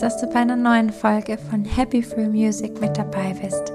dass 0.00 0.16
du 0.16 0.26
bei 0.26 0.40
einer 0.40 0.56
neuen 0.56 0.90
Folge 0.90 1.36
von 1.36 1.62
Happy 1.62 2.02
Free 2.02 2.28
Music 2.28 2.80
mit 2.80 2.96
dabei 2.96 3.34
bist. 3.42 3.70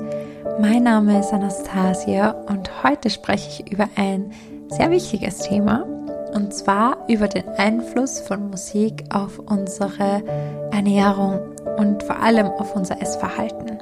Mein 0.59 0.81
Name 0.83 1.19
ist 1.19 1.31
Anastasia 1.31 2.31
und 2.49 2.83
heute 2.83 3.11
spreche 3.11 3.61
ich 3.63 3.71
über 3.71 3.87
ein 3.95 4.31
sehr 4.69 4.89
wichtiges 4.89 5.37
Thema 5.37 5.85
und 6.33 6.51
zwar 6.51 6.97
über 7.07 7.27
den 7.27 7.47
Einfluss 7.57 8.19
von 8.21 8.49
Musik 8.49 9.03
auf 9.13 9.37
unsere 9.37 10.23
Ernährung 10.71 11.39
und 11.77 12.01
vor 12.01 12.19
allem 12.19 12.47
auf 12.47 12.75
unser 12.75 12.99
Essverhalten. 12.99 13.77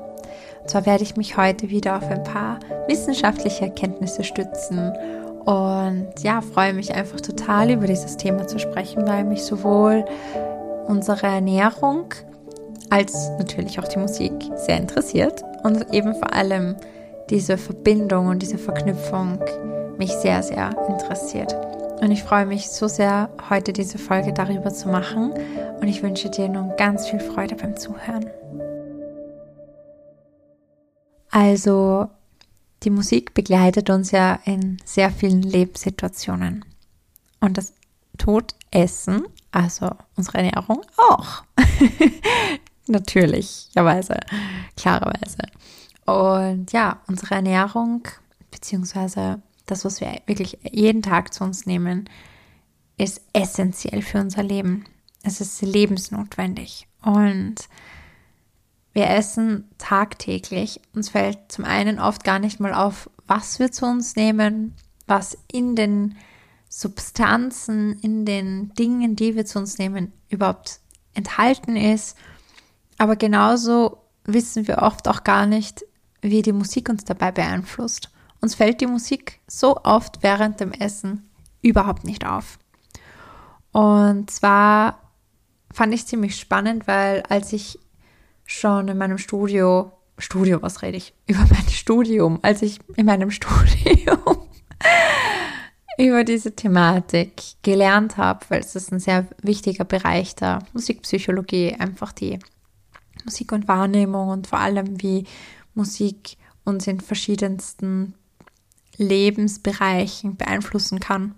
Und 0.61 0.69
zwar 0.69 0.85
werde 0.85 1.03
ich 1.03 1.15
mich 1.15 1.37
heute 1.37 1.69
wieder 1.69 1.95
auf 1.95 2.09
ein 2.09 2.23
paar 2.23 2.59
wissenschaftliche 2.87 3.65
Erkenntnisse 3.65 4.25
stützen 4.25 4.91
und 5.45 6.09
ja, 6.19 6.41
freue 6.41 6.73
mich 6.73 6.93
einfach 6.93 7.21
total 7.21 7.71
über 7.71 7.87
dieses 7.87 8.17
Thema 8.17 8.47
zu 8.47 8.59
sprechen, 8.59 9.07
weil 9.07 9.23
mich 9.23 9.45
sowohl 9.45 10.03
unsere 10.87 11.27
Ernährung 11.27 12.13
als 12.93 13.31
natürlich 13.39 13.79
auch 13.79 13.87
die 13.87 13.97
Musik 13.97 14.31
sehr 14.55 14.77
interessiert 14.77 15.41
und 15.63 15.91
eben 15.91 16.13
vor 16.13 16.31
allem 16.31 16.75
diese 17.31 17.57
Verbindung 17.57 18.27
und 18.27 18.37
diese 18.43 18.59
Verknüpfung 18.59 19.39
mich 19.97 20.11
sehr, 20.11 20.43
sehr 20.43 20.69
interessiert. 20.87 21.55
Und 22.01 22.11
ich 22.11 22.21
freue 22.21 22.45
mich 22.45 22.69
so 22.69 22.87
sehr, 22.87 23.31
heute 23.49 23.73
diese 23.73 23.97
Folge 23.97 24.31
darüber 24.31 24.71
zu 24.71 24.89
machen 24.89 25.33
und 25.81 25.87
ich 25.87 26.03
wünsche 26.03 26.29
dir 26.29 26.47
nun 26.47 26.71
ganz 26.77 27.09
viel 27.09 27.19
Freude 27.19 27.55
beim 27.55 27.75
Zuhören. 27.75 28.29
Also, 31.31 32.09
die 32.83 32.91
Musik 32.91 33.33
begleitet 33.33 33.89
uns 33.89 34.11
ja 34.11 34.37
in 34.45 34.77
sehr 34.85 35.09
vielen 35.09 35.41
Lebenssituationen. 35.41 36.63
Und 37.39 37.57
das 37.57 37.73
tut 38.19 38.53
Essen 38.69 39.25
also 39.53 39.91
unsere 40.15 40.39
Ernährung 40.39 40.81
auch. 40.97 41.43
Natürlicherweise, 42.87 44.19
klarerweise. 44.75 45.37
Und 46.05 46.71
ja, 46.73 47.01
unsere 47.07 47.35
Ernährung, 47.35 48.07
beziehungsweise 48.51 49.41
das, 49.65 49.85
was 49.85 50.01
wir 50.01 50.21
wirklich 50.25 50.57
jeden 50.69 51.01
Tag 51.01 51.33
zu 51.33 51.43
uns 51.43 51.65
nehmen, 51.65 52.09
ist 52.97 53.21
essentiell 53.31 54.01
für 54.01 54.19
unser 54.19 54.43
Leben. 54.43 54.85
Es 55.23 55.39
ist 55.39 55.61
lebensnotwendig. 55.61 56.87
Und 57.01 57.55
wir 58.91 59.09
essen 59.09 59.69
tagtäglich. 59.77 60.79
Uns 60.93 61.09
fällt 61.09 61.51
zum 61.51 61.65
einen 61.65 61.99
oft 61.99 62.23
gar 62.23 62.39
nicht 62.39 62.59
mal 62.59 62.73
auf, 62.73 63.09
was 63.25 63.59
wir 63.59 63.71
zu 63.71 63.85
uns 63.85 64.15
nehmen, 64.15 64.75
was 65.07 65.37
in 65.51 65.75
den 65.75 66.15
Substanzen 66.69 67.99
in 67.99 68.25
den 68.25 68.73
Dingen, 68.73 69.15
die 69.15 69.35
wir 69.35 69.45
zu 69.45 69.59
uns 69.59 69.77
nehmen, 69.77 70.11
überhaupt 70.29 70.79
enthalten 71.13 71.75
ist. 71.75 72.17
Aber 73.03 73.17
genauso 73.17 73.97
wissen 74.23 74.65
wir 74.65 74.77
oft 74.77 75.09
auch 75.09 75.25
gar 75.25 75.45
nicht, 75.45 75.83
wie 76.21 76.41
die 76.41 76.53
Musik 76.53 76.87
uns 76.87 77.03
dabei 77.03 77.33
beeinflusst. 77.33 78.09
Uns 78.39 78.55
fällt 78.55 78.79
die 78.79 78.87
Musik 78.87 79.41
so 79.45 79.75
oft 79.83 80.23
während 80.23 80.61
dem 80.61 80.71
Essen 80.71 81.29
überhaupt 81.61 82.05
nicht 82.05 82.25
auf. 82.25 82.57
Und 83.73 84.31
zwar 84.31 85.11
fand 85.69 85.93
ich 85.93 86.07
ziemlich 86.07 86.37
spannend, 86.39 86.87
weil 86.87 87.23
als 87.27 87.51
ich 87.51 87.77
schon 88.45 88.87
in 88.87 88.97
meinem 88.97 89.17
Studio, 89.17 89.91
Studio, 90.17 90.61
was 90.61 90.81
rede 90.81 90.95
ich? 90.95 91.13
Über 91.27 91.45
mein 91.51 91.67
Studium, 91.67 92.39
als 92.41 92.61
ich 92.61 92.79
in 92.95 93.05
meinem 93.05 93.31
Studium 93.31 94.47
über 95.97 96.23
diese 96.23 96.55
Thematik 96.55 97.41
gelernt 97.63 98.15
habe, 98.15 98.45
weil 98.47 98.61
es 98.61 98.77
ist 98.77 98.93
ein 98.93 98.99
sehr 98.99 99.27
wichtiger 99.41 99.83
Bereich 99.83 100.35
der 100.35 100.59
Musikpsychologie, 100.71 101.75
einfach 101.77 102.13
die 102.13 102.39
Musik 103.25 103.51
und 103.51 103.67
Wahrnehmung 103.67 104.29
und 104.29 104.47
vor 104.47 104.59
allem 104.59 105.01
wie 105.01 105.25
Musik 105.73 106.37
uns 106.63 106.87
in 106.87 106.99
verschiedensten 106.99 108.13
Lebensbereichen 108.97 110.35
beeinflussen 110.35 110.99
kann. 110.99 111.35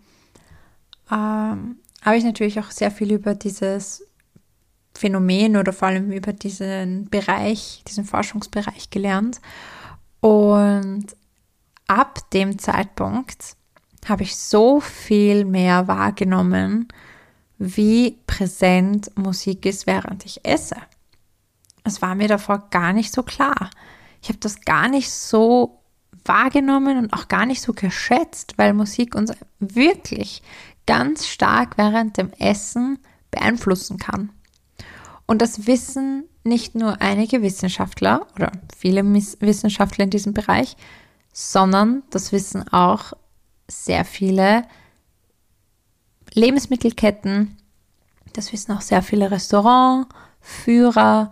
Ähm, 1.12 1.78
habe 2.02 2.18
ich 2.18 2.24
natürlich 2.24 2.59
auch 2.59 2.72
sehr 2.72 2.91
viel 2.91 3.12
über 3.12 3.36
dieses 3.36 4.03
Phänomen 4.94 5.58
oder 5.58 5.74
vor 5.74 5.90
allem 5.90 6.12
über 6.12 6.34
diesen 6.34 7.09
Bereich, 7.09 7.84
diesen 7.88 8.06
Forschungsbereich 8.06 8.90
gelernt. 8.90 9.42
Und 10.22 11.07
ab 11.88 12.30
dem 12.31 12.57
Zeitpunkt 12.59 13.56
habe 14.07 14.24
ich 14.24 14.36
so 14.36 14.80
viel 14.80 15.46
mehr 15.46 15.88
wahrgenommen, 15.88 16.88
wie 17.57 18.18
präsent 18.28 19.12
Musik 19.18 19.66
ist, 19.66 19.88
während 19.88 20.25
ich 20.25 20.46
esse. 20.46 20.75
Es 21.85 22.01
war 22.01 22.16
mir 22.16 22.28
davor 22.28 22.68
gar 22.72 22.91
nicht 22.91 23.13
so 23.13 23.23
klar. 23.23 23.69
Ich 24.22 24.29
habe 24.29 24.40
das 24.40 24.62
gar 24.62 24.90
nicht 24.90 25.12
so 25.12 25.79
wahrgenommen 26.25 26.97
und 26.97 27.13
auch 27.13 27.28
gar 27.28 27.46
nicht 27.46 27.62
so 27.62 27.73
geschätzt, 27.73 28.57
weil 28.57 28.73
Musik 28.73 29.16
uns 29.16 29.31
wirklich 29.59 30.41
ganz 30.88 31.28
stark 31.28 31.78
während 31.78 32.18
dem 32.18 32.31
Essen 32.34 33.00
beeinflussen 33.31 33.97
kann. 33.97 34.31
Und 35.28 35.41
das 35.41 35.68
wissen 35.68 36.25
nicht 36.44 36.75
nur 36.75 37.01
einige 37.01 37.41
Wissenschaftler 37.41 38.28
oder 38.35 38.51
viele 38.78 39.03
Wissenschaftler 39.03 40.03
in 40.03 40.12
diesem 40.12 40.34
Bereich, 40.34 40.78
sondern 41.34 42.03
das 42.09 42.31
wissen 42.31 42.68
auch 42.72 43.13
sehr 43.68 44.06
viele 44.06 44.63
Lebensmittelketten, 46.34 47.57
das 48.34 48.53
wissen 48.53 48.74
auch 48.74 48.81
sehr 48.81 49.01
viele 49.01 49.31
Restaurantführer 49.31 51.31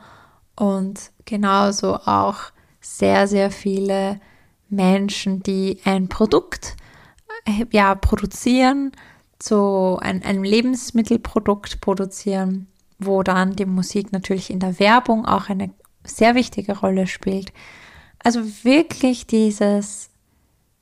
und 0.55 1.11
genauso 1.25 1.95
auch 1.95 2.51
sehr, 2.81 3.27
sehr 3.27 3.51
viele 3.51 4.19
Menschen, 4.69 5.41
die 5.43 5.79
ein 5.85 6.09
Produkt 6.09 6.75
äh, 7.45 7.65
ja, 7.71 7.95
produzieren, 7.95 8.91
so 9.41 9.99
ein, 10.01 10.23
ein 10.23 10.43
Lebensmittelprodukt 10.43 11.81
produzieren, 11.81 12.67
wo 12.99 13.23
dann 13.23 13.55
die 13.55 13.65
Musik 13.65 14.11
natürlich 14.11 14.49
in 14.49 14.59
der 14.59 14.79
Werbung 14.79 15.25
auch 15.25 15.49
eine 15.49 15.71
sehr 16.03 16.35
wichtige 16.35 16.77
Rolle 16.79 17.07
spielt. 17.07 17.51
Also 18.19 18.41
wirklich 18.63 19.27
dieses 19.27 20.09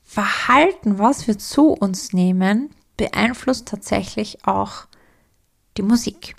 Verhalten, 0.03 0.99
was 0.99 1.27
wir 1.27 1.37
zu 1.37 1.69
uns 1.69 2.13
nehmen, 2.13 2.69
beeinflusst 2.97 3.67
tatsächlich 3.67 4.45
auch 4.45 4.85
die 5.77 5.83
Musik. 5.83 6.35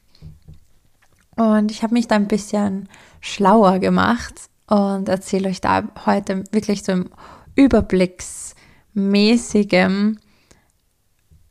Und 1.36 1.70
ich 1.70 1.82
habe 1.82 1.94
mich 1.94 2.06
da 2.06 2.16
ein 2.16 2.28
bisschen 2.28 2.88
schlauer 3.22 3.78
gemacht 3.78 4.50
und 4.66 5.08
erzähle 5.08 5.48
euch 5.48 5.62
da 5.62 5.84
heute 6.04 6.44
wirklich 6.50 6.82
so 6.82 6.92
im 6.92 7.08
Überblicksmäßigem, 7.54 10.18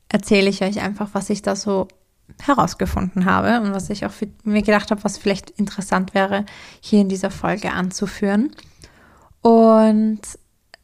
erzähle 0.09 0.49
ich 0.49 0.61
euch 0.61 0.81
einfach, 0.81 1.09
was 1.13 1.31
ich 1.31 1.41
da 1.41 1.55
so 1.55 1.87
herausgefunden 2.41 3.25
habe 3.25 3.61
und 3.61 3.73
was 3.73 3.89
ich 3.89 4.05
auch 4.05 4.11
für 4.11 4.27
mir 4.43 4.61
gedacht 4.61 4.91
habe, 4.91 5.03
was 5.03 5.17
vielleicht 5.17 5.49
interessant 5.51 6.13
wäre, 6.13 6.45
hier 6.81 7.01
in 7.01 7.09
dieser 7.09 7.31
Folge 7.31 7.71
anzuführen. 7.71 8.55
Und 9.41 10.21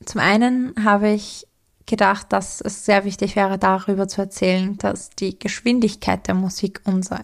zum 0.06 0.22
einen 0.22 0.74
habe 0.84 1.10
ich 1.10 1.46
gedacht, 1.86 2.32
dass 2.32 2.62
es 2.62 2.86
sehr 2.86 3.06
wichtig 3.06 3.36
wäre, 3.36 3.58
darüber 3.58 4.08
zu 4.08 4.22
erzählen, 4.22 4.78
dass 4.78 5.10
die 5.10 5.38
Geschwindigkeit 5.38 6.28
der 6.28 6.36
Musik 6.36 6.82
unser 6.86 7.24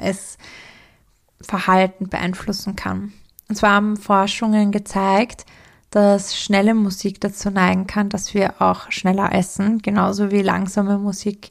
Essverhalten 1.41 2.09
beeinflussen 2.09 2.75
kann. 2.75 3.13
Und 3.49 3.55
zwar 3.55 3.71
haben 3.71 3.97
Forschungen 3.97 4.71
gezeigt, 4.71 5.45
dass 5.89 6.35
schnelle 6.35 6.73
Musik 6.73 7.21
dazu 7.21 7.51
neigen 7.51 7.85
kann, 7.85 8.09
dass 8.09 8.33
wir 8.33 8.61
auch 8.61 8.91
schneller 8.91 9.31
essen, 9.33 9.79
genauso 9.79 10.31
wie 10.31 10.41
langsame 10.41 10.97
Musik 10.97 11.49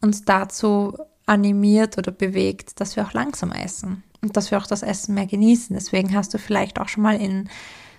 uns 0.00 0.24
dazu 0.24 0.96
animiert 1.26 1.96
oder 1.98 2.12
bewegt, 2.12 2.80
dass 2.80 2.96
wir 2.96 3.06
auch 3.06 3.12
langsamer 3.12 3.62
essen 3.62 4.02
und 4.20 4.36
dass 4.36 4.50
wir 4.50 4.58
auch 4.58 4.66
das 4.66 4.82
Essen 4.82 5.14
mehr 5.14 5.26
genießen. 5.26 5.74
Deswegen 5.74 6.14
hast 6.14 6.34
du 6.34 6.38
vielleicht 6.38 6.78
auch 6.78 6.88
schon 6.88 7.02
mal 7.02 7.20
in 7.20 7.48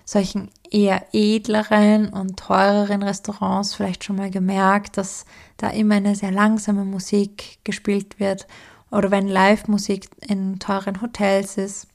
solchen 0.04 0.50
eher 0.70 1.06
edleren 1.12 2.08
und 2.08 2.38
teureren 2.38 3.02
Restaurants 3.02 3.74
vielleicht 3.74 4.04
schon 4.04 4.16
mal 4.16 4.30
gemerkt, 4.30 4.96
dass 4.96 5.24
da 5.56 5.70
immer 5.70 5.96
eine 5.96 6.14
sehr 6.16 6.32
langsame 6.32 6.84
Musik 6.84 7.58
gespielt 7.64 8.18
wird. 8.18 8.46
Oder 8.90 9.10
wenn 9.10 9.28
Live-Musik 9.28 10.08
in 10.20 10.58
teuren 10.58 11.00
Hotels 11.00 11.56
ist, 11.58 11.86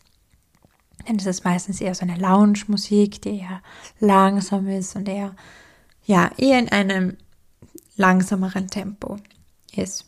dann 1.05 1.17
ist 1.17 1.45
meistens 1.45 1.81
eher 1.81 1.95
so 1.95 2.01
eine 2.01 2.17
Lounge-Musik, 2.17 3.21
die 3.21 3.39
eher 3.39 3.61
langsam 3.99 4.67
ist 4.67 4.95
und 4.95 5.07
eher, 5.07 5.35
ja, 6.05 6.31
eher 6.37 6.59
in 6.59 6.69
einem 6.69 7.17
langsameren 7.95 8.67
Tempo 8.67 9.17
ist. 9.75 10.05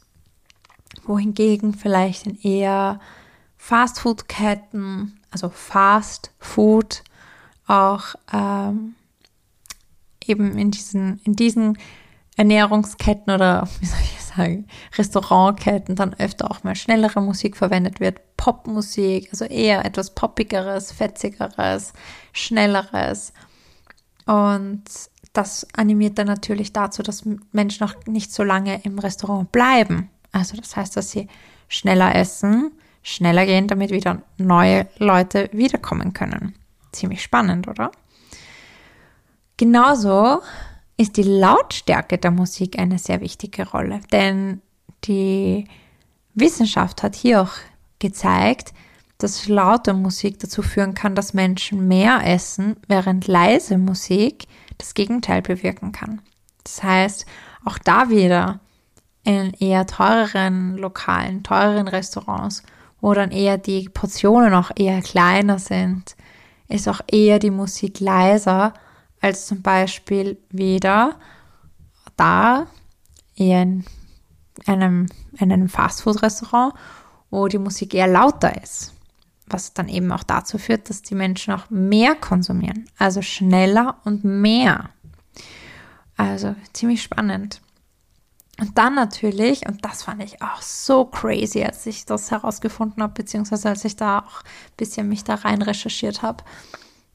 Wohingegen 1.03 1.73
vielleicht 1.73 2.25
in 2.25 2.39
eher 2.41 2.99
Fast-Food-Ketten, 3.57 5.19
also 5.31 5.49
Fast 5.49 6.31
Food, 6.39 7.03
auch 7.65 8.15
ähm, 8.31 8.95
eben 10.25 10.57
in 10.57 10.71
diesen, 10.71 11.19
in 11.23 11.35
diesen 11.35 11.77
Ernährungsketten 12.38 13.33
oder 13.33 13.67
wie 13.79 13.85
soll 13.85 13.99
ich 14.01 14.17
Restaurantketten 14.98 15.95
dann 15.95 16.13
öfter 16.13 16.50
auch 16.51 16.63
mal 16.63 16.75
schnellere 16.75 17.22
Musik 17.22 17.57
verwendet 17.57 18.00
wird. 18.00 18.19
Popmusik, 18.38 19.30
also 19.31 19.45
eher 19.45 19.86
etwas 19.86 20.13
poppigeres, 20.13 20.92
fetzigeres, 20.92 21.94
schnelleres. 22.34 23.34
Und 24.25 24.84
das 25.34 25.68
animiert 25.75 26.18
dann 26.18 26.28
natürlich 26.28 26.74
dazu, 26.74 27.04
dass 27.04 27.24
Menschen 27.51 27.86
noch 27.86 27.95
nicht 28.06 28.31
so 28.34 28.44
lange 28.44 28.81
im 28.84 29.00
Restaurant 29.00 29.51
bleiben. 29.51 30.10
Also 30.31 30.57
das 30.57 30.75
heißt, 30.75 30.98
dass 30.98 31.12
sie 31.12 31.28
schneller 31.68 32.16
essen, 32.16 32.72
schneller 33.04 33.45
gehen, 33.45 33.68
damit 33.68 33.92
wieder 33.92 34.22
neue 34.38 34.88
Leute 34.98 35.50
wiederkommen 35.54 36.13
können. 36.13 36.56
Ziemlich 36.92 37.22
spannend, 37.22 37.68
oder? 37.68 37.92
Genauso 39.57 40.42
ist 40.97 41.17
die 41.17 41.23
Lautstärke 41.23 42.17
der 42.17 42.31
Musik 42.31 42.77
eine 42.79 42.97
sehr 42.97 43.21
wichtige 43.21 43.69
Rolle, 43.69 44.01
denn 44.11 44.61
die 45.03 45.65
Wissenschaft 46.33 47.03
hat 47.03 47.15
hier 47.15 47.41
auch 47.41 47.53
gezeigt, 47.99 48.73
dass 49.19 49.47
laute 49.47 49.94
Musik 49.94 50.39
dazu 50.39 50.61
führen 50.61 50.94
kann, 50.94 51.15
dass 51.15 51.33
Menschen 51.33 51.88
mehr 51.88 52.21
essen, 52.23 52.77
während 52.88 53.27
leise 53.27 53.77
Musik 53.77 54.47
das 54.77 54.94
Gegenteil 54.94 55.41
bewirken 55.41 55.91
kann. 55.91 56.21
Das 56.63 56.83
heißt, 56.83 57.25
auch 57.65 57.77
da 57.79 58.09
wieder 58.09 58.59
in 59.23 59.53
eher 59.53 59.85
teureren 59.88 60.77
Lokalen, 60.77 61.44
teureren 61.44 61.88
Restaurants, 61.88 62.63
wo 63.01 63.13
dann 63.13 63.31
eher 63.31 63.57
die 63.57 63.89
Portionen 63.89 64.53
auch 64.53 64.71
eher 64.75 65.01
kleiner 65.01 65.59
sind, 65.59 66.15
ist 66.67 66.88
auch 66.88 67.01
eher 67.11 67.39
die 67.39 67.51
Musik 67.51 67.99
leiser 67.99 68.73
als 69.22 69.48
zum 69.48 69.62
Beispiel 69.62 70.38
wieder 70.50 71.16
da 72.16 72.68
in 73.36 73.86
einem, 74.66 75.08
in 75.38 75.52
einem 75.52 75.69
Fastfood-Restaurant, 75.69 76.74
wo 77.30 77.48
die 77.48 77.58
Musik 77.58 77.94
eher 77.94 78.08
lauter 78.08 78.62
ist. 78.62 78.94
Was 79.48 79.74
dann 79.74 79.88
eben 79.88 80.12
auch 80.12 80.24
dazu 80.24 80.58
führt, 80.58 80.90
dass 80.90 81.02
die 81.02 81.16
Menschen 81.16 81.54
auch 81.54 81.69
mehr 81.69 82.16
konsumieren, 82.16 82.90
also 82.98 83.22
schneller 83.22 83.98
und 84.04 84.25
mehr. 84.25 84.90
Also 86.18 86.56
ziemlich 86.74 87.02
spannend. 87.02 87.62
Und 88.60 88.78
dann 88.78 88.96
natürlich, 88.96 89.68
und 89.68 89.86
das 89.86 90.04
fand 90.04 90.24
ich 90.24 90.42
auch 90.42 90.62
so 90.62 91.06
crazy, 91.06 91.64
als 91.64 91.86
ich 91.86 92.06
das 92.06 92.31
herausgefunden 92.31 93.04
habe, 93.04 93.14
beziehungsweise 93.14 93.69
als 93.69 93.86
ich 93.86 93.96
da 93.96 94.19
auch 94.19 94.42
ein 94.42 94.78
bisschen 94.78 95.08
mich 95.08 95.24
da 95.24 95.36
rein 95.36 95.62
recherchiert 95.62 96.24
habe, 96.24 96.44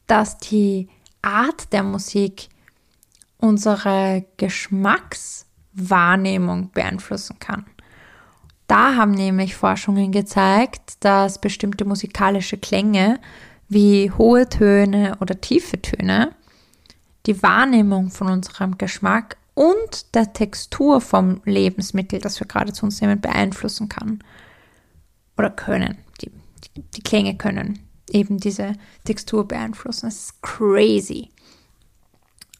dass 0.06 0.38
die 0.38 0.88
Art 1.22 1.72
der 1.72 1.82
Musik 1.82 2.50
unsere 3.38 4.26
Geschmackswahrnehmung 4.36 6.70
beeinflussen 6.72 7.38
kann. 7.38 7.64
Da 8.66 8.96
haben 8.96 9.12
nämlich 9.12 9.56
Forschungen 9.56 10.12
gezeigt, 10.12 11.02
dass 11.04 11.40
bestimmte 11.40 11.84
musikalische 11.84 12.58
Klänge 12.58 13.20
wie 13.68 14.10
hohe 14.10 14.48
Töne 14.48 15.16
oder 15.20 15.40
tiefe 15.40 15.80
Töne 15.80 16.32
die 17.26 17.42
Wahrnehmung 17.42 18.10
von 18.10 18.28
unserem 18.28 18.78
Geschmack 18.78 19.36
und 19.54 20.14
der 20.14 20.32
Textur 20.32 21.00
vom 21.00 21.40
Lebensmittel, 21.44 22.20
das 22.20 22.40
wir 22.40 22.46
gerade 22.46 22.72
zu 22.72 22.86
uns 22.86 23.00
nehmen, 23.00 23.20
beeinflussen 23.20 23.88
kann. 23.88 24.22
Oder 25.36 25.50
können. 25.50 25.98
Die, 26.20 26.30
die, 26.96 27.02
Klänge 27.02 27.36
können 27.36 27.78
eben 28.10 28.38
diese 28.38 28.74
Textur 29.04 29.46
beeinflussen. 29.46 30.06
Das 30.06 30.16
ist 30.16 30.42
crazy. 30.42 31.30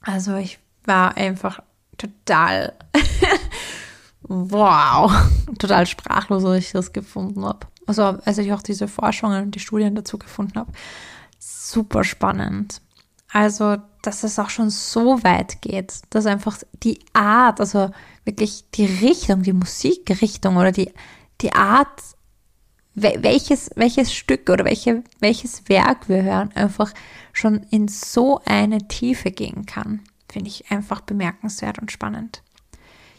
Also 0.00 0.37
ich 0.37 0.59
war 0.85 1.17
einfach 1.17 1.61
total, 1.97 2.75
wow, 4.23 5.12
total 5.59 5.87
sprachlos, 5.87 6.44
als 6.44 6.67
ich 6.67 6.73
das 6.73 6.93
gefunden 6.93 7.44
habe. 7.44 7.67
Also 7.87 8.03
als 8.03 8.39
ich 8.39 8.53
auch 8.53 8.62
diese 8.62 8.89
Forschungen 8.89 9.44
und 9.44 9.55
die 9.55 9.61
Studien 9.61 9.94
dazu 9.94 10.19
gefunden 10.19 10.59
habe. 10.59 10.73
Super 11.39 12.05
spannend. 12.05 12.81
Also, 13.33 13.79
dass 14.03 14.25
es 14.25 14.39
auch 14.39 14.50
schon 14.50 14.69
so 14.69 15.25
weit 15.25 15.62
geht, 15.62 16.03
dass 16.11 16.27
einfach 16.27 16.59
die 16.83 17.00
Art, 17.15 17.61
also 17.61 17.91
wirklich 18.25 18.65
die 18.75 18.85
Richtung, 18.85 19.43
die 19.43 19.55
Musikrichtung 19.55 20.56
oder 20.56 20.71
die, 20.71 20.93
die 21.41 21.53
Art, 21.53 22.03
welches, 22.94 23.71
welches 23.75 24.12
Stück 24.12 24.50
oder 24.50 24.65
welche, 24.65 25.03
welches 25.21 25.69
Werk 25.69 26.09
wir 26.09 26.23
hören, 26.23 26.50
einfach 26.55 26.93
schon 27.33 27.67
in 27.71 27.89
so 27.89 28.41
eine 28.44 28.87
Tiefe 28.89 29.31
gehen 29.31 29.67
kann. 29.67 30.00
Finde 30.31 30.49
ich 30.49 30.71
einfach 30.71 31.00
bemerkenswert 31.00 31.79
und 31.79 31.91
spannend. 31.91 32.43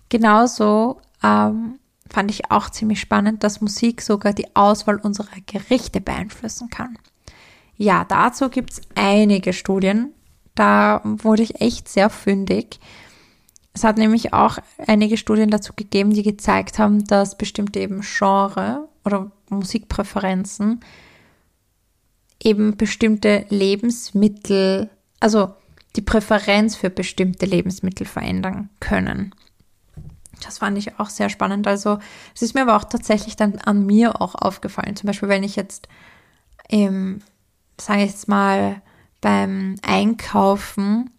Genauso 0.09 1.01
ähm, 1.23 1.79
fand 2.09 2.29
ich 2.29 2.51
auch 2.51 2.69
ziemlich 2.69 2.99
spannend, 2.99 3.43
dass 3.43 3.61
Musik 3.61 4.01
sogar 4.01 4.33
die 4.33 4.55
Auswahl 4.55 4.97
unserer 4.97 5.39
Gerichte 5.45 6.01
beeinflussen 6.01 6.69
kann. 6.69 6.97
Ja, 7.75 8.05
dazu 8.05 8.49
gibt 8.49 8.73
es 8.73 8.81
einige 8.95 9.53
Studien. 9.53 10.13
Da 10.53 11.01
wurde 11.03 11.41
ich 11.41 11.59
echt 11.61 11.89
sehr 11.89 12.11
fündig. 12.11 12.79
Es 13.73 13.83
hat 13.83 13.97
nämlich 13.97 14.33
auch 14.33 14.59
einige 14.77 15.17
Studien 15.17 15.49
dazu 15.49 15.73
gegeben, 15.75 16.11
die 16.13 16.21
gezeigt 16.21 16.77
haben, 16.77 17.05
dass 17.05 17.37
bestimmte 17.37 17.79
eben 17.79 18.01
Genre 18.01 18.87
oder 19.03 19.31
Musikpräferenzen 19.53 20.81
eben 22.43 22.75
bestimmte 22.77 23.45
Lebensmittel, 23.49 24.89
also 25.19 25.53
die 25.95 26.01
Präferenz 26.01 26.75
für 26.75 26.89
bestimmte 26.89 27.45
Lebensmittel 27.45 28.05
verändern 28.05 28.69
können. 28.79 29.33
Das 30.43 30.57
fand 30.57 30.77
ich 30.77 30.99
auch 30.99 31.09
sehr 31.09 31.29
spannend. 31.29 31.67
Also 31.67 31.99
es 32.35 32.41
ist 32.41 32.53
mir 32.53 32.63
aber 32.63 32.75
auch 32.75 32.83
tatsächlich 32.83 33.35
dann 33.35 33.59
an 33.59 33.85
mir 33.85 34.21
auch 34.21 34.35
aufgefallen. 34.35 34.95
Zum 34.95 35.07
Beispiel, 35.07 35.29
wenn 35.29 35.43
ich 35.43 35.55
jetzt, 35.55 35.87
ähm, 36.69 37.21
sage 37.79 38.03
ich 38.03 38.11
jetzt 38.11 38.27
mal, 38.27 38.81
beim 39.21 39.75
Einkaufen, 39.83 41.09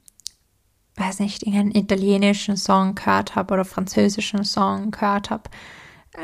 weiß 0.96 1.20
nicht, 1.20 1.42
irgendeinen 1.42 1.75
italienischen 1.75 2.56
Song 2.56 2.94
gehört 2.94 3.34
habe 3.34 3.54
oder 3.54 3.64
französischen 3.64 4.44
Song 4.44 4.90
gehört 4.90 5.31
habe, 5.31 5.44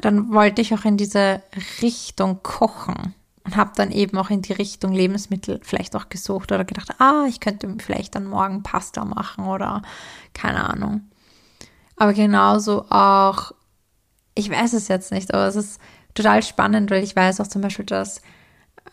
dann 0.00 0.32
wollte 0.32 0.62
ich 0.62 0.72
auch 0.74 0.84
in 0.84 0.96
diese 0.96 1.42
Richtung 1.82 2.42
kochen 2.42 3.14
und 3.44 3.56
habe 3.56 3.72
dann 3.74 3.90
eben 3.90 4.16
auch 4.18 4.30
in 4.30 4.42
die 4.42 4.52
Richtung 4.52 4.92
Lebensmittel 4.92 5.60
vielleicht 5.62 5.96
auch 5.96 6.08
gesucht 6.08 6.52
oder 6.52 6.64
gedacht, 6.64 7.00
ah, 7.00 7.24
ich 7.28 7.40
könnte 7.40 7.74
vielleicht 7.78 8.14
dann 8.14 8.26
morgen 8.26 8.62
Pasta 8.62 9.04
machen 9.04 9.46
oder 9.46 9.82
keine 10.34 10.68
Ahnung. 10.68 11.02
Aber 11.96 12.12
genauso 12.12 12.86
auch, 12.90 13.52
ich 14.34 14.50
weiß 14.50 14.72
es 14.74 14.88
jetzt 14.88 15.12
nicht, 15.12 15.34
aber 15.34 15.46
es 15.46 15.56
ist 15.56 15.80
total 16.14 16.42
spannend, 16.42 16.90
weil 16.90 17.02
ich 17.02 17.16
weiß 17.16 17.40
auch 17.40 17.48
zum 17.48 17.62
Beispiel, 17.62 17.84
dass, 17.84 18.22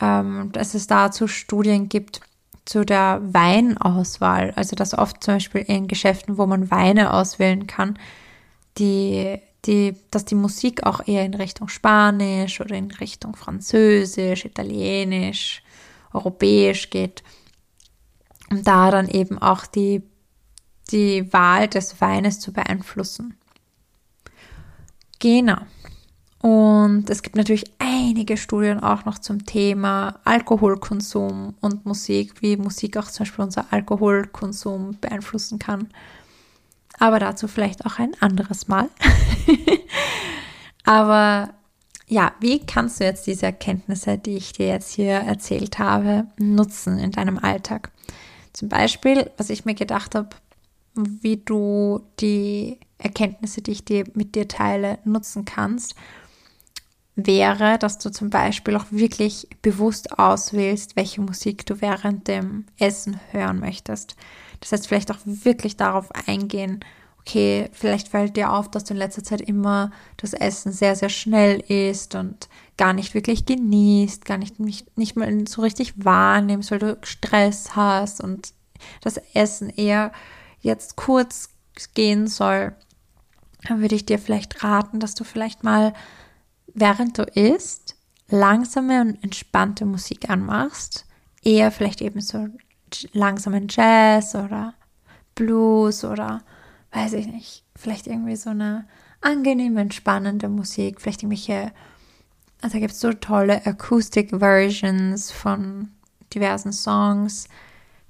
ähm, 0.02 0.52
dass 0.52 0.74
es 0.74 0.88
dazu 0.88 1.28
Studien 1.28 1.90
gibt 1.90 2.22
zu 2.66 2.84
der 2.84 3.22
Weinauswahl. 3.22 4.52
Also 4.56 4.76
dass 4.76 4.98
oft 4.98 5.24
zum 5.24 5.36
Beispiel 5.36 5.62
in 5.62 5.88
Geschäften, 5.88 6.38
wo 6.38 6.46
man 6.46 6.72
Weine 6.72 7.14
auswählen 7.14 7.68
kann, 7.68 7.98
die 8.78 9.40
die, 9.66 9.96
dass 10.12 10.26
die 10.26 10.36
Musik 10.36 10.86
auch 10.86 11.06
eher 11.08 11.26
in 11.26 11.34
Richtung 11.34 11.68
Spanisch 11.68 12.62
oder 12.62 12.76
in 12.76 12.92
Richtung 12.92 13.36
Französisch, 13.36 14.46
Italienisch, 14.46 15.64
Europäisch 16.14 16.90
geht. 16.90 17.24
Um 18.50 18.64
da 18.64 18.92
dann 18.92 19.10
eben 19.10 19.38
auch 19.40 19.66
die, 19.66 20.04
die 20.92 21.32
Wahl 21.34 21.68
des 21.68 22.00
Weines 22.00 22.40
zu 22.40 22.54
beeinflussen. 22.54 23.38
Genau. 25.20 25.58
Und 26.42 27.10
es 27.10 27.24
gibt 27.24 27.36
natürlich 27.36 27.66
einige 27.80 28.38
Studien 28.38 28.80
auch 28.80 29.04
noch 29.04 29.18
zum 29.18 29.46
Thema 29.46 30.20
Alkoholkonsum 30.24 31.56
und 31.60 31.86
Musik, 31.86 32.42
wie 32.42 32.56
Musik 32.56 32.96
auch 32.96 33.08
zum 33.08 33.26
Beispiel 33.26 33.44
unser 33.44 33.74
Alkoholkonsum 33.74 34.98
beeinflussen 35.02 35.60
kann 35.60 35.90
aber 37.00 37.20
dazu 37.20 37.48
vielleicht 37.48 37.86
auch 37.86 38.00
ein 38.00 38.16
anderes 38.20 38.68
Mal. 38.68 38.90
aber 40.86 41.54
ja, 42.08 42.34
wie 42.40 42.66
kannst 42.66 43.00
du 43.00 43.04
jetzt 43.04 43.28
diese 43.28 43.48
Erkenntnisse, 43.48 44.18
die 44.18 44.38
ich 44.38 44.54
dir 44.54 44.68
jetzt 44.68 44.94
hier 44.94 45.14
erzählt 45.14 45.78
habe, 45.80 46.28
nutzen 46.38 47.00
in 47.00 47.12
deinem 47.12 47.38
Alltag? 47.38 47.92
Zum 48.54 48.70
Beispiel, 48.70 49.30
was 49.38 49.50
ich 49.50 49.66
mir 49.66 49.76
gedacht 49.76 50.16
habe, 50.16 50.30
wie 50.96 51.38
du 51.38 52.02
die 52.20 52.80
Erkenntnisse, 52.98 53.62
die 53.62 53.72
ich 53.72 53.86
dir 53.86 54.06
mit 54.14 54.36
dir 54.36 54.48
teile, 54.48 55.00
nutzen 55.04 55.46
kannst, 55.46 55.96
wäre, 57.18 57.78
dass 57.80 57.98
du 57.98 58.12
zum 58.12 58.30
Beispiel 58.30 58.76
auch 58.76 58.86
wirklich 58.92 59.48
bewusst 59.62 60.18
auswählst, 60.18 60.96
welche 60.96 61.20
Musik 61.20 61.66
du 61.66 61.82
während 61.82 62.28
dem 62.28 62.66
Essen 62.78 63.20
hören 63.32 63.60
möchtest. 63.60 64.16
Das 64.60 64.72
heißt, 64.72 64.88
vielleicht 64.88 65.12
auch 65.12 65.20
wirklich 65.26 65.76
darauf 65.78 66.10
eingehen, 66.28 66.80
okay, 67.20 67.70
vielleicht 67.74 68.08
fällt 68.08 68.38
dir 68.38 68.54
auf, 68.54 68.72
dass 68.72 68.86
du 68.86 68.94
in 68.94 69.00
letzter 69.00 69.24
Zeit 69.24 69.42
immer 69.42 69.92
das 70.16 70.34
Essen 70.34 70.72
sehr, 70.72 70.96
sehr 70.96 71.10
schnell 71.10 71.60
isst 71.60 72.16
und 72.16 72.48
gar 72.78 72.94
nicht 72.94 73.14
wirklich 73.14 73.46
genießt, 73.46 74.24
gar 74.24 74.38
nicht, 74.38 74.60
nicht, 74.60 74.98
nicht 74.98 75.18
mal 75.18 75.46
so 75.48 75.62
richtig 75.62 75.94
wahrnimmst, 75.98 76.72
weil 76.72 76.80
du 76.80 76.98
Stress 77.02 77.76
hast 77.76 78.22
und 78.22 78.54
das 79.02 79.18
Essen 79.34 79.70
eher 79.70 80.12
jetzt 80.62 80.96
kurz 80.96 81.50
gehen 81.96 82.28
soll. 82.28 82.74
dann 83.68 83.82
würde 83.82 83.96
ich 83.96 84.06
dir 84.06 84.20
vielleicht 84.20 84.64
raten, 84.64 85.00
dass 85.00 85.16
du 85.16 85.24
vielleicht 85.24 85.64
mal, 85.64 85.94
während 86.74 87.18
du 87.18 87.24
isst, 87.24 87.96
langsame 88.30 89.02
und 89.02 89.24
entspannte 89.24 89.86
Musik 89.86 90.30
anmachst. 90.30 91.06
Eher 91.44 91.72
vielleicht 91.72 92.02
eben 92.02 92.22
so 92.22 92.48
langsamen 93.14 93.68
Jazz 93.70 94.36
oder 94.36 94.74
Blues 95.36 96.04
oder 96.04 96.44
weiß 96.92 97.14
ich 97.14 97.28
nicht, 97.28 97.64
vielleicht 97.76 98.08
irgendwie 98.08 98.36
so 98.36 98.50
eine 98.50 98.88
angenehme, 99.22 99.82
entspannende 99.82 100.50
Musik, 100.50 101.02
vielleicht 101.02 101.24
irgendwelche, 101.24 101.72
also 102.62 102.74
da 102.74 102.80
gibt 102.80 102.94
es 102.94 103.00
so 103.00 103.14
tolle 103.14 103.66
Acoustic-Versions 103.66 105.32
von 105.32 105.90
diversen 106.34 106.74
Songs. 106.74 107.48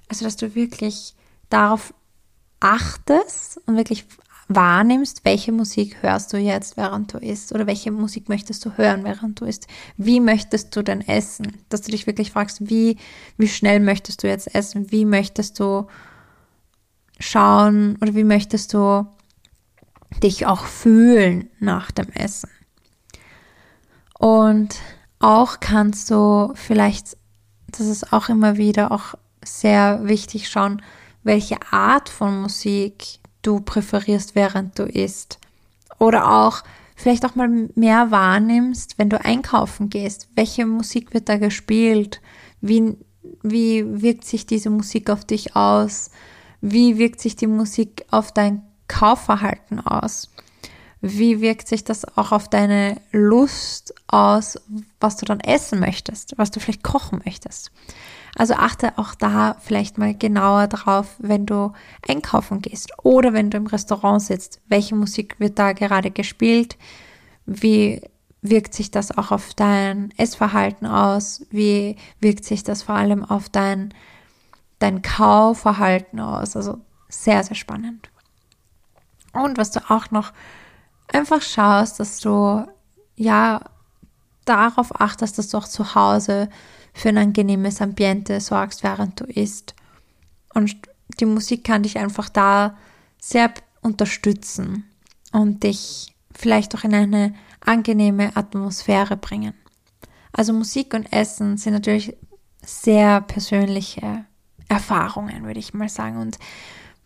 Also, 0.08 0.24
dass 0.24 0.36
du 0.36 0.54
wirklich 0.54 1.14
darauf 1.50 1.94
achtest 2.60 3.60
und 3.66 3.76
wirklich 3.76 4.06
wahrnimmst, 4.48 5.24
welche 5.24 5.52
Musik 5.52 6.02
hörst 6.02 6.32
du 6.32 6.38
jetzt, 6.38 6.76
während 6.76 7.12
du 7.12 7.18
isst 7.18 7.52
oder 7.54 7.66
welche 7.66 7.92
Musik 7.92 8.28
möchtest 8.28 8.64
du 8.64 8.76
hören, 8.76 9.04
während 9.04 9.40
du 9.40 9.44
isst. 9.44 9.66
Wie 9.96 10.20
möchtest 10.20 10.74
du 10.74 10.82
denn 10.82 11.06
essen? 11.06 11.58
Dass 11.68 11.82
du 11.82 11.90
dich 11.90 12.06
wirklich 12.06 12.32
fragst, 12.32 12.68
wie, 12.68 12.96
wie 13.36 13.48
schnell 13.48 13.78
möchtest 13.80 14.22
du 14.22 14.28
jetzt 14.28 14.54
essen? 14.54 14.90
Wie 14.90 15.04
möchtest 15.04 15.60
du 15.60 15.86
schauen 17.20 17.96
oder 18.00 18.14
wie 18.14 18.24
möchtest 18.24 18.72
du 18.72 19.06
dich 20.22 20.46
auch 20.46 20.64
fühlen 20.64 21.50
nach 21.60 21.90
dem 21.90 22.08
Essen? 22.12 22.48
Und 24.18 24.76
auch 25.18 25.60
kannst 25.60 26.10
du 26.10 26.52
vielleicht, 26.54 27.18
das 27.68 27.86
ist 27.86 28.12
auch 28.12 28.30
immer 28.30 28.56
wieder 28.56 28.92
auch 28.92 29.14
sehr 29.44 30.00
wichtig, 30.04 30.48
schauen, 30.48 30.82
welche 31.22 31.56
Art 31.70 32.08
von 32.08 32.40
Musik 32.40 33.17
du 33.42 33.60
präferierst, 33.60 34.34
während 34.34 34.78
du 34.78 34.84
isst. 34.84 35.38
Oder 35.98 36.30
auch 36.30 36.62
vielleicht 36.96 37.24
auch 37.24 37.34
mal 37.34 37.48
mehr 37.74 38.10
wahrnimmst, 38.10 38.98
wenn 38.98 39.08
du 39.08 39.24
einkaufen 39.24 39.88
gehst. 39.88 40.28
Welche 40.34 40.66
Musik 40.66 41.14
wird 41.14 41.28
da 41.28 41.36
gespielt? 41.36 42.20
Wie, 42.60 42.96
wie 43.42 44.02
wirkt 44.02 44.24
sich 44.24 44.46
diese 44.46 44.70
Musik 44.70 45.10
auf 45.10 45.24
dich 45.24 45.54
aus? 45.54 46.10
Wie 46.60 46.98
wirkt 46.98 47.20
sich 47.20 47.36
die 47.36 47.46
Musik 47.46 48.04
auf 48.10 48.32
dein 48.32 48.62
Kaufverhalten 48.88 49.80
aus? 49.80 50.30
Wie 51.00 51.40
wirkt 51.40 51.68
sich 51.68 51.84
das 51.84 52.04
auch 52.16 52.32
auf 52.32 52.48
deine 52.48 53.00
Lust 53.12 53.94
aus, 54.08 54.58
was 54.98 55.16
du 55.16 55.26
dann 55.26 55.38
essen 55.38 55.78
möchtest, 55.78 56.36
was 56.36 56.50
du 56.50 56.58
vielleicht 56.58 56.82
kochen 56.82 57.22
möchtest? 57.24 57.70
Also 58.36 58.54
achte 58.54 58.96
auch 58.98 59.14
da 59.14 59.56
vielleicht 59.60 59.98
mal 59.98 60.14
genauer 60.14 60.68
drauf, 60.68 61.16
wenn 61.18 61.46
du 61.46 61.72
einkaufen 62.06 62.62
gehst 62.62 62.92
oder 63.02 63.32
wenn 63.32 63.50
du 63.50 63.56
im 63.56 63.66
Restaurant 63.66 64.22
sitzt. 64.22 64.60
Welche 64.68 64.94
Musik 64.94 65.36
wird 65.38 65.58
da 65.58 65.72
gerade 65.72 66.10
gespielt? 66.10 66.76
Wie 67.46 68.02
wirkt 68.42 68.74
sich 68.74 68.90
das 68.90 69.16
auch 69.16 69.30
auf 69.32 69.54
dein 69.54 70.12
Essverhalten 70.16 70.86
aus? 70.86 71.46
Wie 71.50 71.96
wirkt 72.20 72.44
sich 72.44 72.62
das 72.62 72.82
vor 72.82 72.94
allem 72.94 73.24
auf 73.24 73.48
dein, 73.48 73.92
dein 74.78 75.02
Kaufverhalten 75.02 76.20
aus? 76.20 76.56
Also 76.56 76.78
sehr, 77.08 77.42
sehr 77.42 77.56
spannend. 77.56 78.10
Und 79.32 79.58
was 79.58 79.70
du 79.70 79.80
auch 79.90 80.10
noch 80.10 80.32
einfach 81.12 81.42
schaust, 81.42 82.00
dass 82.00 82.20
du 82.20 82.66
ja 83.16 83.60
darauf 84.44 85.00
achtest, 85.00 85.38
dass 85.38 85.48
du 85.48 85.58
auch 85.58 85.68
zu 85.68 85.94
Hause 85.94 86.48
für 86.92 87.10
ein 87.10 87.18
angenehmes 87.18 87.80
Ambiente 87.80 88.40
sorgst, 88.40 88.82
während 88.82 89.20
du 89.20 89.24
isst. 89.24 89.74
Und 90.54 90.76
die 91.20 91.26
Musik 91.26 91.64
kann 91.64 91.82
dich 91.82 91.98
einfach 91.98 92.28
da 92.28 92.76
sehr 93.20 93.52
unterstützen 93.80 94.84
und 95.32 95.62
dich 95.62 96.14
vielleicht 96.34 96.74
auch 96.74 96.84
in 96.84 96.94
eine 96.94 97.34
angenehme 97.60 98.36
Atmosphäre 98.36 99.16
bringen. 99.16 99.54
Also 100.32 100.52
Musik 100.52 100.94
und 100.94 101.12
Essen 101.12 101.56
sind 101.56 101.72
natürlich 101.72 102.16
sehr 102.64 103.20
persönliche 103.22 104.24
Erfahrungen, 104.68 105.44
würde 105.44 105.60
ich 105.60 105.74
mal 105.74 105.88
sagen. 105.88 106.18
Und 106.18 106.38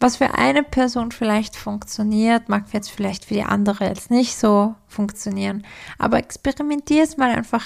was 0.01 0.17
für 0.17 0.35
eine 0.35 0.65
Person 0.65 1.13
vielleicht 1.13 1.57
funktioniert, 1.57 2.49
mag 2.49 2.65
jetzt 2.73 2.91
vielleicht 2.91 3.25
für 3.25 3.35
die 3.35 3.45
andere 3.45 3.87
jetzt 3.87 4.11
nicht 4.11 4.37
so 4.37 4.75
funktionieren. 4.89 5.65
Aber 5.99 6.19
experimentier 6.19 7.05
es 7.05 7.17
mal 7.17 7.31
einfach 7.31 7.65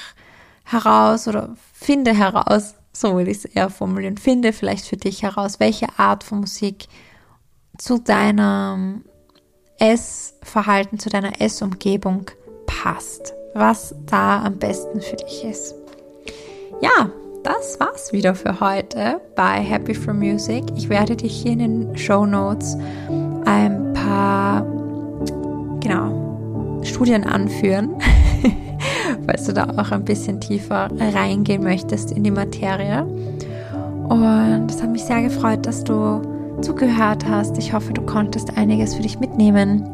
heraus 0.66 1.28
oder 1.28 1.54
finde 1.72 2.12
heraus, 2.12 2.74
so 2.92 3.16
will 3.16 3.28
ich 3.28 3.38
es 3.38 3.44
eher 3.44 3.70
formulieren, 3.70 4.18
finde 4.18 4.52
vielleicht 4.52 4.86
für 4.86 4.96
dich 4.96 5.22
heraus, 5.22 5.60
welche 5.60 5.86
Art 5.98 6.24
von 6.24 6.40
Musik 6.40 6.88
zu 7.78 7.98
deinem 7.98 9.04
Essverhalten, 9.78 10.98
zu 10.98 11.08
deiner 11.08 11.40
Essumgebung 11.40 12.30
passt, 12.66 13.34
was 13.54 13.94
da 14.06 14.42
am 14.42 14.58
besten 14.58 15.00
für 15.00 15.16
dich 15.16 15.44
ist. 15.44 15.74
Ja, 16.80 17.10
das 17.42 17.78
war's 17.78 18.12
wieder 18.12 18.34
für 18.34 18.60
heute 18.60 19.20
bei 19.36 19.60
Happy 19.60 19.94
for 19.94 20.12
Music. 20.12 20.64
Ich 20.74 20.88
werde 20.88 21.14
dich 21.14 21.42
hier 21.42 21.52
in 21.52 21.58
den 21.58 21.96
Show 21.96 22.26
Notes 22.26 22.76
ein 23.44 23.92
paar 23.92 24.62
genau, 25.80 26.82
Studien 26.82 27.24
anführen, 27.24 27.94
falls 29.26 29.44
du 29.44 29.52
da 29.52 29.66
auch 29.76 29.90
ein 29.90 30.04
bisschen 30.04 30.40
tiefer 30.40 30.88
reingehen 30.98 31.62
möchtest 31.62 32.12
in 32.12 32.24
die 32.24 32.30
Materie. 32.30 33.04
Und 34.08 34.70
es 34.70 34.82
hat 34.82 34.90
mich 34.90 35.04
sehr 35.04 35.22
gefreut, 35.22 35.66
dass 35.66 35.84
du 35.84 36.22
zugehört 36.62 37.26
hast. 37.28 37.58
Ich 37.58 37.72
hoffe, 37.72 37.92
du 37.92 38.02
konntest 38.02 38.56
einiges 38.56 38.94
für 38.94 39.02
dich 39.02 39.18
mitnehmen. 39.18 39.84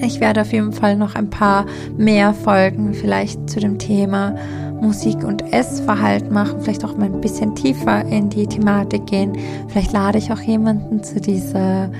Ich 0.00 0.20
werde 0.20 0.42
auf 0.42 0.52
jeden 0.52 0.72
Fall 0.72 0.96
noch 0.96 1.14
ein 1.14 1.30
paar 1.30 1.66
mehr 1.96 2.34
Folgen 2.34 2.94
vielleicht 2.94 3.48
zu 3.48 3.60
dem 3.60 3.78
Thema 3.78 4.34
Musik 4.80 5.24
und 5.24 5.52
Essverhalten 5.52 6.32
machen, 6.32 6.60
vielleicht 6.60 6.84
auch 6.84 6.96
mal 6.96 7.06
ein 7.06 7.20
bisschen 7.20 7.54
tiefer 7.54 8.04
in 8.04 8.28
die 8.28 8.46
Thematik 8.46 9.06
gehen. 9.06 9.32
Vielleicht 9.68 9.92
lade 9.92 10.18
ich 10.18 10.30
auch 10.32 10.40
jemanden 10.40 11.02
zu 11.02 11.20
dieser 11.20 11.90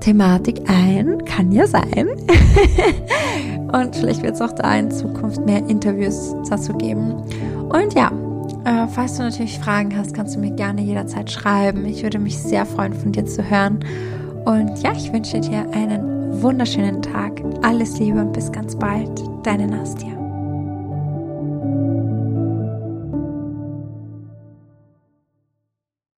Thematik 0.00 0.62
ein, 0.66 1.24
kann 1.24 1.52
ja 1.52 1.66
sein. 1.66 2.08
und 3.72 3.96
vielleicht 3.96 4.22
wird 4.22 4.34
es 4.34 4.40
auch 4.40 4.52
da 4.52 4.76
in 4.76 4.90
Zukunft 4.90 5.44
mehr 5.44 5.66
Interviews 5.68 6.34
dazu 6.48 6.72
geben. 6.74 7.12
Und 7.68 7.94
ja, 7.94 8.10
äh, 8.64 8.86
falls 8.88 9.16
du 9.16 9.22
natürlich 9.22 9.58
Fragen 9.58 9.96
hast, 9.96 10.14
kannst 10.14 10.36
du 10.36 10.40
mir 10.40 10.50
gerne 10.52 10.82
jederzeit 10.82 11.30
schreiben. 11.30 11.84
Ich 11.86 12.02
würde 12.02 12.18
mich 12.18 12.38
sehr 12.38 12.66
freuen, 12.66 12.94
von 12.94 13.12
dir 13.12 13.26
zu 13.26 13.48
hören. 13.48 13.80
Und 14.44 14.82
ja, 14.82 14.92
ich 14.92 15.12
wünsche 15.12 15.40
dir 15.40 15.66
einen 15.72 16.42
wunderschönen 16.42 17.02
Tag. 17.02 17.42
Alles 17.62 17.98
Liebe 17.98 18.20
und 18.20 18.32
bis 18.32 18.50
ganz 18.50 18.76
bald. 18.76 19.10
Deine 19.44 19.66
Nastia. 19.66 20.19